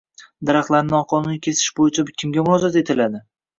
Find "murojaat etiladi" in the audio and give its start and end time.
2.51-3.25